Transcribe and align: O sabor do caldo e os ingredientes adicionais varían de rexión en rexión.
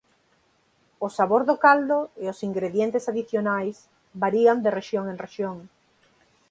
O 1.05 1.07
sabor 1.17 1.41
do 1.49 1.55
caldo 1.65 1.99
e 2.23 2.25
os 2.33 2.39
ingredientes 2.49 3.07
adicionais 3.11 3.75
varían 4.23 4.57
de 4.61 4.73
rexión 4.79 5.05
en 5.11 5.17
rexión. 5.25 5.57